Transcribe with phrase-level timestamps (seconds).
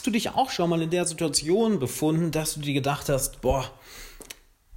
[0.00, 3.42] Hast du dich auch schon mal in der Situation befunden, dass du dir gedacht hast,
[3.42, 3.70] boah,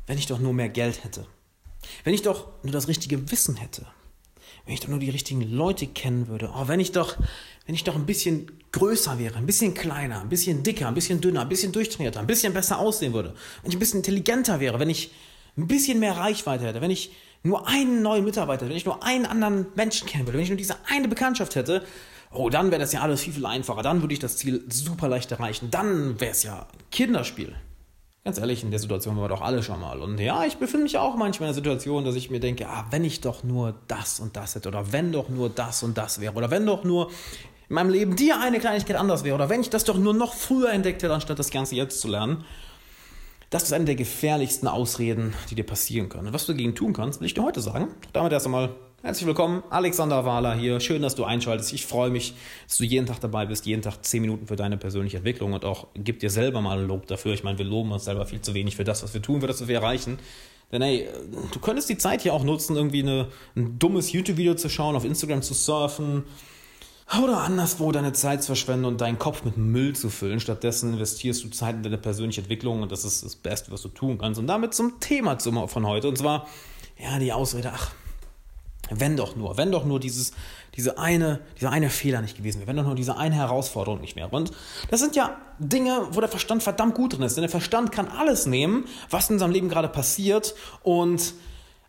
[0.06, 1.26] wenn ich doch nur mehr Geld hätte,
[2.04, 3.86] wenn ich doch nur das richtige Wissen hätte,
[4.66, 7.16] wenn ich doch nur die richtigen Leute kennen würde, oh, wenn ich doch,
[7.66, 11.22] wenn ich doch ein bisschen größer wäre, ein bisschen kleiner, ein bisschen dicker, ein bisschen
[11.22, 14.78] dünner, ein bisschen durchtrainierter, ein bisschen besser aussehen würde, wenn ich ein bisschen intelligenter wäre,
[14.82, 15.14] wenn ich
[15.56, 17.14] ein bisschen mehr Reichweite hätte, wenn ich
[17.44, 20.58] nur einen neuen Mitarbeiter, wenn ich nur einen anderen Menschen kennen würde, wenn ich nur
[20.58, 21.86] diese eine Bekanntschaft hätte,
[22.34, 25.08] oh, dann wäre das ja alles viel, viel einfacher, dann würde ich das Ziel super
[25.08, 27.56] leicht erreichen, dann wäre es ja ein Kinderspiel.
[28.26, 30.00] Ganz ehrlich, in der Situation waren wir doch alle schon mal.
[30.00, 32.86] Und ja, ich befinde mich auch manchmal in der Situation, dass ich mir denke, ah,
[32.90, 36.22] wenn ich doch nur das und das hätte, oder wenn doch nur das und das
[36.22, 37.12] wäre, oder wenn doch nur
[37.68, 40.34] in meinem Leben die eine Kleinigkeit anders wäre, oder wenn ich das doch nur noch
[40.34, 42.46] früher entdeckt hätte, anstatt das Ganze jetzt zu lernen.
[43.50, 46.28] Das ist eine der gefährlichsten Ausreden, die dir passieren können.
[46.28, 47.90] Und was du dagegen tun kannst, will ich dir heute sagen.
[48.14, 48.74] Damit erst einmal
[49.06, 50.80] Herzlich willkommen, Alexander Wahler hier.
[50.80, 51.74] Schön, dass du einschaltest.
[51.74, 52.36] Ich freue mich,
[52.66, 55.66] dass du jeden Tag dabei bist, jeden Tag 10 Minuten für deine persönliche Entwicklung und
[55.66, 57.34] auch gib dir selber mal Lob dafür.
[57.34, 59.48] Ich meine, wir loben uns selber viel zu wenig für das, was wir tun, für
[59.48, 60.20] das, was wir erreichen.
[60.72, 61.10] Denn hey,
[61.52, 65.04] du könntest die Zeit hier auch nutzen, irgendwie eine, ein dummes YouTube-Video zu schauen, auf
[65.04, 66.24] Instagram zu surfen
[67.22, 70.40] oder anderswo deine Zeit zu verschwenden und deinen Kopf mit Müll zu füllen.
[70.40, 73.90] Stattdessen investierst du Zeit in deine persönliche Entwicklung und das ist das Beste, was du
[73.90, 74.40] tun kannst.
[74.40, 76.48] Und damit zum Thema von heute und zwar,
[76.98, 77.92] ja, die Ausrede, ach,
[78.90, 80.34] wenn doch nur, wenn doch nur dieses,
[80.76, 84.16] diese eine, dieser eine Fehler nicht gewesen wäre, wenn doch nur diese eine Herausforderung nicht
[84.16, 84.30] wäre.
[84.30, 84.52] Und
[84.90, 87.36] das sind ja Dinge, wo der Verstand verdammt gut drin ist.
[87.36, 91.34] Denn der Verstand kann alles nehmen, was in seinem Leben gerade passiert und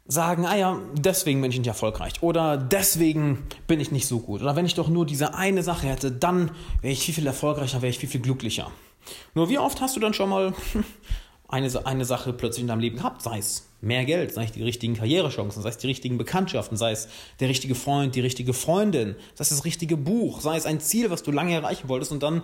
[0.06, 4.42] sagen, ah ja, deswegen bin ich nicht erfolgreich oder deswegen bin ich nicht so gut.
[4.42, 6.50] Oder wenn ich doch nur diese eine Sache hätte, dann
[6.82, 8.70] wäre ich viel, viel erfolgreicher, wäre ich viel, viel glücklicher.
[9.34, 10.52] Nur wie oft hast du dann schon mal
[11.48, 14.62] eine, eine Sache plötzlich in deinem Leben gehabt, sei es mehr Geld, sei es die
[14.62, 17.08] richtigen Karrierechancen, sei es die richtigen Bekanntschaften, sei es
[17.40, 21.10] der richtige Freund, die richtige Freundin, sei es das richtige Buch, sei es ein Ziel,
[21.10, 22.42] was du lange erreichen wolltest und dann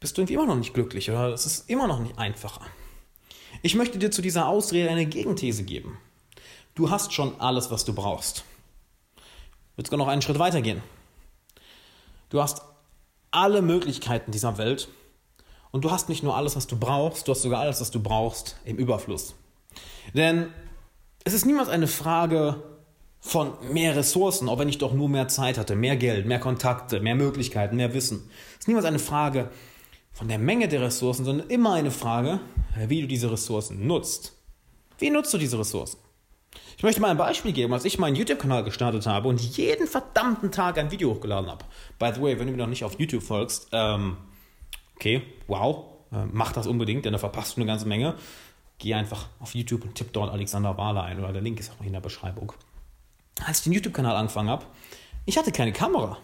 [0.00, 2.60] bist du irgendwie immer noch nicht glücklich oder es ist immer noch nicht einfacher.
[3.62, 5.98] Ich möchte dir zu dieser Ausrede eine Gegenthese geben.
[6.74, 8.44] Du hast schon alles, was du brauchst.
[9.16, 10.82] Ich würde sogar noch einen Schritt weiter gehen.
[12.28, 12.62] Du hast
[13.30, 14.88] alle Möglichkeiten dieser Welt
[15.70, 18.00] und du hast nicht nur alles, was du brauchst, du hast sogar alles, was du
[18.00, 19.34] brauchst im Überfluss.
[20.14, 20.48] Denn
[21.24, 22.62] es ist niemals eine Frage
[23.20, 27.00] von mehr Ressourcen, auch wenn ich doch nur mehr Zeit hatte, mehr Geld, mehr Kontakte,
[27.00, 28.30] mehr Möglichkeiten, mehr Wissen.
[28.52, 29.50] Es ist niemals eine Frage
[30.12, 32.40] von der Menge der Ressourcen, sondern immer eine Frage,
[32.86, 34.32] wie du diese Ressourcen nutzt.
[34.98, 35.98] Wie nutzt du diese Ressourcen?
[36.76, 40.52] Ich möchte mal ein Beispiel geben, als ich meinen YouTube-Kanal gestartet habe und jeden verdammten
[40.52, 41.64] Tag ein Video hochgeladen habe.
[41.98, 44.16] By the way, wenn du mir noch nicht auf YouTube folgst, ähm,
[44.96, 48.16] okay, wow, äh, mach das unbedingt, denn da verpasst du eine ganze Menge.
[48.78, 51.84] Geh einfach auf YouTube und tipp dort Alexander Wahler ein oder der Link ist auch
[51.84, 52.52] in der Beschreibung.
[53.44, 54.66] Als ich den YouTube-Kanal angefangen habe,
[55.24, 56.18] ich hatte keine Kamera.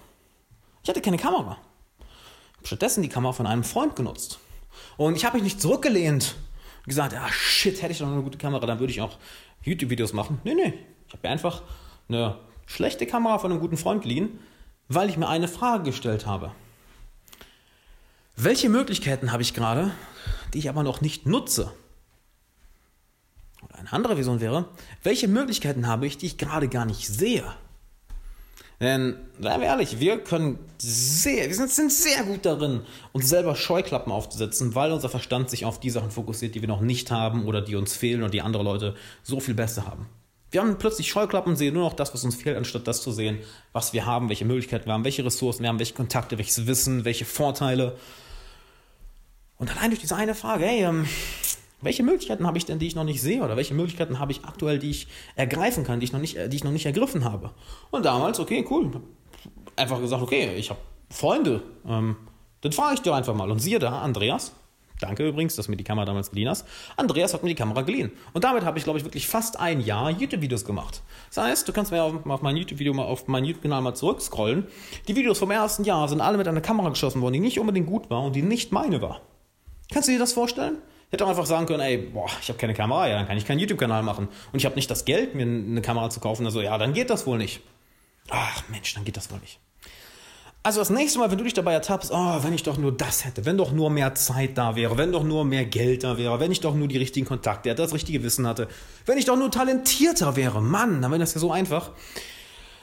[0.83, 1.59] Ich hatte keine Kamera.
[1.99, 4.39] Ich habe stattdessen die Kamera von einem Freund genutzt.
[4.97, 6.37] Und ich habe mich nicht zurückgelehnt
[6.79, 9.19] und gesagt, ah shit, hätte ich doch eine gute Kamera, dann würde ich auch
[9.63, 10.41] YouTube-Videos machen.
[10.45, 10.75] Nee, nee.
[11.07, 11.63] Ich habe mir einfach
[12.09, 14.39] eine schlechte Kamera von einem guten Freund geliehen,
[14.89, 16.53] weil ich mir eine Frage gestellt habe.
[18.45, 19.93] Welche Möglichkeiten habe ich gerade,
[20.53, 21.73] die ich aber noch nicht nutze?
[23.63, 24.69] Oder eine andere Vision wäre,
[25.05, 27.45] welche Möglichkeiten habe ich, die ich gerade gar nicht sehe?
[28.81, 32.81] Denn, seien wir ehrlich, wir können sehr, wir sind, sehr gut darin,
[33.13, 36.81] uns selber Scheuklappen aufzusetzen, weil unser Verstand sich auf die Sachen fokussiert, die wir noch
[36.81, 40.09] nicht haben oder die uns fehlen oder die andere Leute so viel besser haben.
[40.51, 43.39] Wir haben plötzlich Scheuklappen, sehen nur noch das, was uns fehlt, anstatt das zu sehen,
[43.73, 47.05] was wir haben, welche Möglichkeiten wir haben, welche Ressourcen wir haben, welche Kontakte, welches Wissen,
[47.05, 47.97] welche Vorteile.
[49.63, 51.07] Und allein durch diese eine Frage, hey, ähm,
[51.83, 53.45] welche Möglichkeiten habe ich denn, die ich noch nicht sehe?
[53.45, 55.07] Oder welche Möglichkeiten habe ich aktuell, die ich
[55.37, 57.53] ergreifen kann, die ich noch nicht, die ich noch nicht ergriffen habe?
[57.93, 58.91] Und damals, okay, cool.
[59.77, 60.81] Einfach gesagt, okay, ich habe
[61.11, 61.63] Freunde.
[61.87, 62.17] Ähm,
[62.63, 63.53] dann frage ich dir einfach mal.
[63.53, 64.51] Und siehe da, Andreas.
[64.99, 66.67] Danke übrigens, dass du mir die Kamera damals geliehen hast.
[66.97, 68.11] Andreas hat mir die Kamera geliehen.
[68.33, 71.03] Und damit habe ich, glaube ich, wirklich fast ein Jahr YouTube-Videos gemacht.
[71.33, 74.67] Das heißt, du kannst mir auf, auf mein YouTube-Video mal auf meinen YouTube-Kanal mal zurückscrollen.
[75.07, 77.87] Die Videos vom ersten Jahr sind alle mit einer Kamera geschossen worden, die nicht unbedingt
[77.87, 79.21] gut war und die nicht meine war.
[79.93, 80.79] Kannst du dir das vorstellen?
[81.07, 83.37] Ich hätte auch einfach sagen können, ey, boah, ich habe keine Kamera, ja, dann kann
[83.37, 84.29] ich keinen YouTube-Kanal machen.
[84.53, 86.47] Und ich habe nicht das Geld, mir eine Kamera zu kaufen.
[86.47, 87.61] Also, ja, dann geht das wohl nicht.
[88.31, 89.59] Ach, Mensch, dann geht das wohl nicht.
[90.65, 93.25] Also das nächste Mal, wenn du dich dabei ertappst, oh, wenn ich doch nur das
[93.25, 96.39] hätte, wenn doch nur mehr Zeit da wäre, wenn doch nur mehr Geld da wäre,
[96.39, 98.69] wenn ich doch nur die richtigen Kontakte hätte, das richtige Wissen hatte,
[99.05, 101.91] wenn ich doch nur talentierter wäre, Mann, dann wäre das ja so einfach.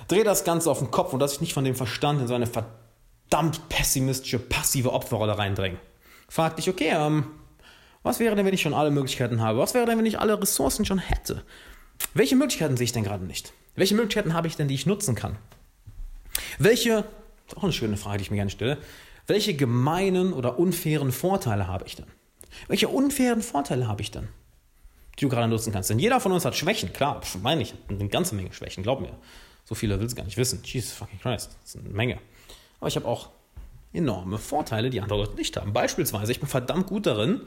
[0.10, 2.34] Dreh das Ganze auf den Kopf und lass dich nicht von dem Verstand in so
[2.34, 5.80] eine verdammt pessimistische, passive Opferrolle reindrängen.
[6.30, 7.26] Frag dich, okay, ähm,
[8.04, 9.60] was wäre denn, wenn ich schon alle Möglichkeiten habe?
[9.60, 11.44] Was wäre denn, wenn ich alle Ressourcen schon hätte?
[12.14, 13.52] Welche Möglichkeiten sehe ich denn gerade nicht?
[13.76, 15.38] Welche Möglichkeiten habe ich denn, die ich nutzen kann?
[16.60, 17.06] Welche,
[17.56, 18.78] auch eine schöne Frage, die ich mir gerne stelle,
[19.28, 22.08] welche gemeinen oder unfairen Vorteile habe ich denn?
[22.68, 24.28] Welche unfairen Vorteile habe ich denn,
[25.18, 25.90] die du gerade nutzen kannst?
[25.90, 29.12] Denn jeder von uns hat Schwächen, klar, meine ich, eine ganze Menge Schwächen, glaub mir.
[29.66, 30.62] So viele will es gar nicht wissen.
[30.64, 32.20] Jesus fucking Christ, das ist eine Menge.
[32.80, 33.30] Aber ich habe auch
[33.94, 35.74] enorme Vorteile, die andere Leute nicht haben.
[35.74, 37.42] Beispielsweise, ich bin verdammt gut darin,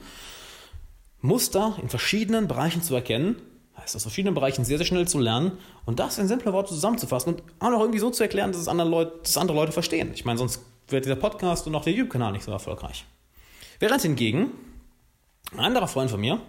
[1.20, 3.36] Muster in verschiedenen Bereichen zu erkennen,
[3.76, 5.52] heißt aus verschiedenen Bereichen sehr, sehr schnell zu lernen
[5.86, 8.68] und das in simple Worte zusammenzufassen und auch noch irgendwie so zu erklären, dass es
[8.68, 10.10] andere Leute, dass andere Leute verstehen.
[10.14, 13.04] Ich meine, sonst wird dieser Podcast und auch der YouTube-Kanal nicht so erfolgreich.
[13.78, 14.50] Während hingegen
[15.52, 16.40] ein anderer Freund von mir,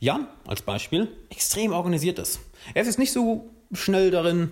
[0.00, 2.40] Jan als Beispiel, extrem organisiert ist.
[2.72, 4.50] Er ist jetzt nicht so schnell darin,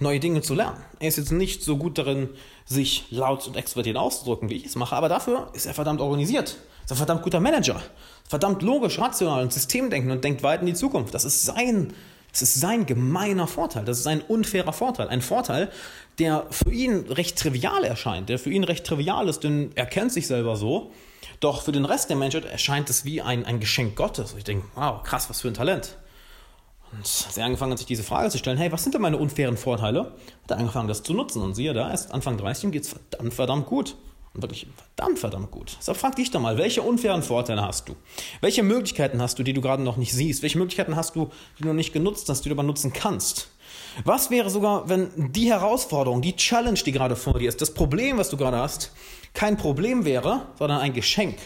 [0.00, 0.78] neue Dinge zu lernen.
[0.98, 2.28] Er ist jetzt nicht so gut darin,
[2.66, 6.56] sich laut und extrovertiert auszudrücken, wie ich es mache, aber dafür ist er verdammt organisiert.
[6.84, 7.80] Ist ein verdammt guter Manager.
[8.28, 11.14] Verdammt logisch, rational und Systemdenken und denkt weit in die Zukunft.
[11.14, 11.94] Das ist sein,
[12.30, 13.84] das ist sein gemeiner Vorteil.
[13.84, 15.08] Das ist ein unfairer Vorteil.
[15.08, 15.70] Ein Vorteil,
[16.18, 20.12] der für ihn recht trivial erscheint, der für ihn recht trivial ist, denn er kennt
[20.12, 20.90] sich selber so.
[21.40, 24.34] Doch für den Rest der Menschheit erscheint es wie ein, ein Geschenk Gottes.
[24.36, 25.96] Ich denke, wow, krass, was für ein Talent.
[26.94, 29.18] Und als er angefangen hat, sich diese Frage zu stellen, hey, was sind denn meine
[29.18, 30.12] unfairen Vorteile,
[30.42, 31.42] hat er angefangen, das zu nutzen.
[31.42, 33.96] Und siehe da, erst Anfang 30 geht es verdammt, verdammt gut.
[34.32, 35.76] Und wirklich verdammt, verdammt gut.
[35.80, 37.96] So frag dich doch mal, welche unfairen Vorteile hast du?
[38.40, 40.42] Welche Möglichkeiten hast du, die du gerade noch nicht siehst?
[40.42, 43.48] Welche Möglichkeiten hast du, die du noch nicht genutzt hast, die du aber nutzen kannst?
[44.04, 48.18] Was wäre sogar, wenn die Herausforderung, die Challenge, die gerade vor dir ist, das Problem,
[48.18, 48.92] was du gerade hast,
[49.34, 51.38] kein Problem wäre, sondern ein Geschenk?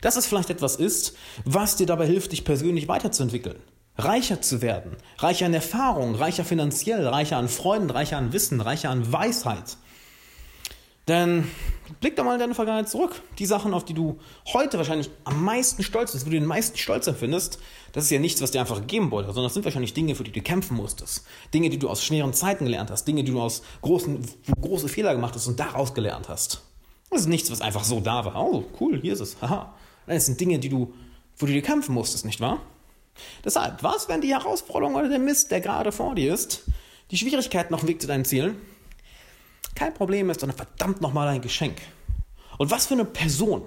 [0.00, 3.56] Dass es vielleicht etwas ist, was dir dabei hilft, dich persönlich weiterzuentwickeln
[4.04, 8.90] reicher zu werden, reicher an Erfahrung, reicher finanziell, reicher an Freunden, reicher an Wissen, reicher
[8.90, 9.76] an Weisheit.
[11.08, 11.48] Denn
[12.00, 13.20] blick doch mal in deine Vergangenheit zurück.
[13.38, 14.20] Die Sachen, auf die du
[14.52, 17.58] heute wahrscheinlich am meisten stolz bist, wo du den meisten Stolz empfindest,
[17.92, 20.22] das ist ja nichts, was dir einfach gegeben wurde, sondern das sind wahrscheinlich Dinge, für
[20.22, 21.24] die du kämpfen musstest.
[21.52, 24.24] Dinge, die du aus schweren Zeiten gelernt hast, Dinge, die du aus großen,
[24.60, 26.62] große Fehler gemacht hast und daraus gelernt hast.
[27.10, 28.36] Das ist nichts, was einfach so da war.
[28.36, 29.42] Oh, cool, hier ist es.
[29.42, 29.74] Haha.
[30.06, 30.94] Das sind Dinge, die du,
[31.38, 32.60] wo du dir kämpfen musstest, nicht wahr?
[33.44, 36.64] Deshalb, was, wenn die Herausforderung oder der Mist, der gerade vor dir ist,
[37.10, 38.56] die Schwierigkeiten auf dem Weg zu deinen Zielen,
[39.74, 41.80] kein Problem ist, sondern verdammt nochmal ein Geschenk.
[42.58, 43.62] Und was für eine Person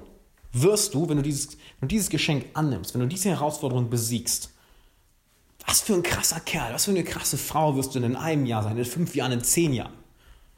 [0.51, 4.51] wirst du, wenn du, dieses, wenn du dieses Geschenk annimmst, wenn du diese Herausforderung besiegst?
[5.65, 8.63] Was für ein krasser Kerl, was für eine krasse Frau wirst du in einem Jahr
[8.63, 9.93] sein, in fünf Jahren, in zehn Jahren?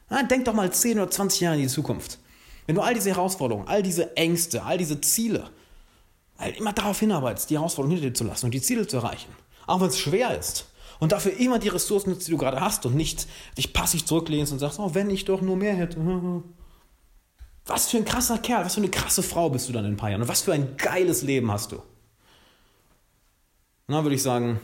[0.08, 2.18] Na, denk doch mal 10 oder 20 Jahre in die Zukunft.
[2.66, 5.50] Wenn du all diese Herausforderungen, all diese Ängste, all diese Ziele
[6.38, 9.30] halt immer darauf hinarbeitest, die Herausforderung hinter dir zu lassen und die Ziele zu erreichen.
[9.66, 10.66] Auch wenn es schwer ist.
[10.98, 13.26] Und dafür immer die Ressourcen nutzt, die du gerade hast und nicht
[13.58, 15.98] dich passiv zurücklehnst und sagst, oh, wenn ich doch nur mehr hätte.
[17.66, 19.96] Was für ein krasser Kerl, was für eine krasse Frau bist du dann in ein
[19.96, 21.78] paar Jahren und was für ein geiles Leben hast du.
[21.78, 21.84] Und
[23.88, 24.60] dann würde ich sagen,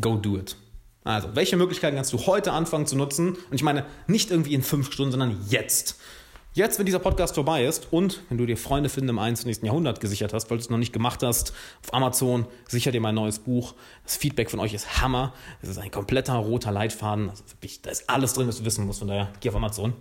[0.00, 0.56] go do it.
[1.04, 3.30] Also, welche Möglichkeiten kannst du heute anfangen zu nutzen?
[3.32, 5.96] Und ich meine, nicht irgendwie in fünf Stunden, sondern jetzt.
[6.52, 9.62] Jetzt, wenn dieser Podcast vorbei ist und wenn du dir Freunde finden im 21.
[9.62, 13.14] Jahrhundert gesichert hast, weil du es noch nicht gemacht hast, auf Amazon sicher dir mein
[13.14, 13.74] neues Buch.
[14.02, 15.32] Das Feedback von euch ist Hammer.
[15.62, 17.30] Es ist ein kompletter roter Leitfaden.
[17.30, 18.98] Also wirklich, da ist alles drin, was du wissen musst.
[18.98, 19.92] Von daher geh auf Amazon.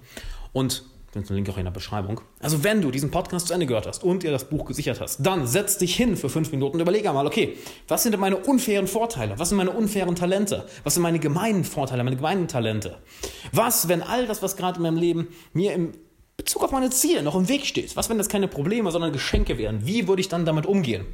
[0.51, 2.21] Und findest einen Link auch in der Beschreibung.
[2.39, 5.23] Also wenn du diesen Podcast zu Ende gehört hast und dir das Buch gesichert hast,
[5.23, 7.57] dann setz dich hin für fünf Minuten und überlege einmal, okay,
[7.87, 9.37] was sind denn meine unfairen Vorteile?
[9.37, 10.65] Was sind meine unfairen Talente?
[10.83, 12.97] Was sind meine gemeinen Vorteile, meine gemeinen Talente?
[13.51, 15.93] Was, wenn all das, was gerade in meinem Leben mir im
[16.39, 17.97] Bezug auf meine Ziele noch im Weg steht.
[17.97, 19.85] Was, wenn das keine Probleme, sondern Geschenke wären?
[19.85, 21.05] Wie würde ich dann damit umgehen?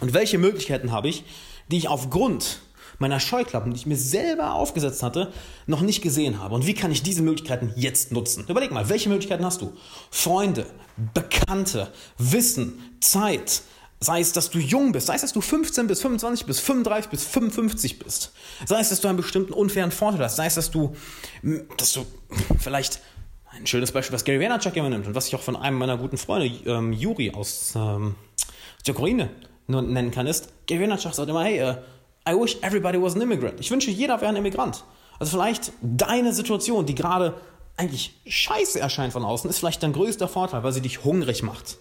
[0.00, 1.24] Und welche Möglichkeiten habe ich,
[1.70, 2.60] die ich aufgrund
[2.98, 5.34] meiner Scheuklappen, die ich mir selber aufgesetzt hatte,
[5.66, 6.54] noch nicht gesehen habe?
[6.54, 8.46] Und wie kann ich diese Möglichkeiten jetzt nutzen?
[8.48, 9.76] Überleg mal, welche Möglichkeiten hast du?
[10.10, 10.64] Freunde,
[11.12, 13.60] Bekannte, Wissen, Zeit,
[14.00, 17.10] Sei es, dass du jung bist, sei es, dass du 15 bis 25 bis 35
[17.10, 18.32] bis 55 bist.
[18.64, 20.36] Sei es, dass du einen bestimmten unfairen Vorteil hast.
[20.36, 20.94] Sei es, dass du,
[21.76, 22.06] dass du
[22.60, 23.00] vielleicht
[23.60, 25.96] ein schönes Beispiel, was Gary Vaynerchuk immer nimmt und was ich auch von einem meiner
[25.96, 28.14] guten Freunde, ähm, Juri aus, ähm,
[28.76, 29.30] aus der Ukraine
[29.66, 31.74] nennen kann, ist, Gary Vaynerchuk sagt immer, hey, uh,
[32.28, 33.58] I wish everybody was an immigrant.
[33.58, 34.84] Ich wünsche, jeder wäre ein Immigrant.
[35.18, 37.34] Also vielleicht deine Situation, die gerade
[37.76, 41.78] eigentlich scheiße erscheint von außen, ist vielleicht dein größter Vorteil, weil sie dich hungrig macht.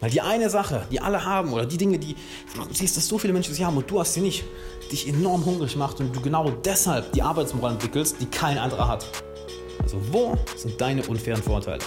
[0.00, 2.16] Weil die eine Sache, die alle haben, oder die Dinge, die
[2.56, 4.42] du siehst, dass so viele Menschen sie haben und du hast sie nicht,
[4.90, 9.06] dich enorm hungrig macht und du genau deshalb die Arbeitsmoral entwickelst, die kein anderer hat.
[9.82, 11.80] Also wo sind deine unfairen Vorteile?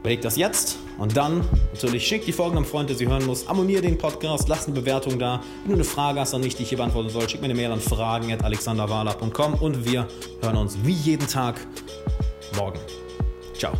[0.00, 3.46] Überleg das jetzt und dann natürlich schick die Folgen am Freund, der sie hören muss.
[3.46, 5.40] Abonniere den Podcast, lass eine Bewertung da.
[5.62, 7.70] Wenn du eine Frage hast, nicht, die ich hier beantworten soll, schick mir eine Mail
[7.70, 10.08] an fragen.alexanderwala.com und wir
[10.42, 11.60] hören uns wie jeden Tag
[12.56, 12.80] morgen.
[13.56, 13.72] Ciao.